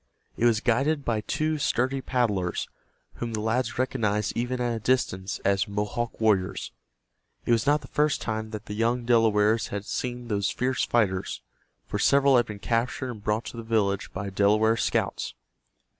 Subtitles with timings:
[0.35, 2.67] It was guided by two sturdy paddlers,
[3.17, 6.71] whom the lads recognized even at a distance as Mohawk warriors.
[7.45, 11.43] It was not the first time that the young Delawares had seen those fierce fighters,
[11.85, 15.35] for several had been captured and brought to the village by Delaware scouts.